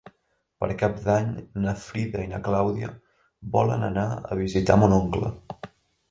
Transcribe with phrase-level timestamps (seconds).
[0.61, 1.27] Per Cap d'Any
[1.65, 2.89] na Frida i na Clàudia
[3.57, 5.31] volen anar a visitar mon oncle.